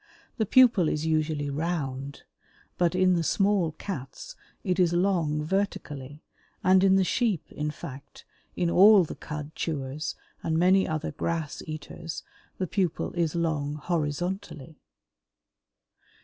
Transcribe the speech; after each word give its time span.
The 0.39 0.47
pupil 0.47 0.89
is 0.89 1.05
usually 1.05 1.51
round, 1.51 2.23
but 2.79 2.95
in 2.95 3.13
the 3.13 3.21
small 3.23 3.73
Cats 3.73 4.35
it 4.63 4.79
is 4.79 4.93
long 4.93 5.43
vertically, 5.43 6.23
and 6.63 6.83
in 6.83 6.95
the 6.95 7.03
Sheep, 7.03 7.51
in 7.51 7.69
fact, 7.69 8.25
in 8.55 8.71
all 8.71 9.03
the 9.03 9.13
cud 9.13 9.53
chewers 9.53 10.15
and 10.41 10.57
many 10.57 10.87
other 10.87 11.11
grass 11.11 11.61
eaters, 11.67 12.23
the 12.57 12.65
pupil 12.65 13.13
is 13.13 13.35
long 13.35 13.75
horizontally. 13.75 14.79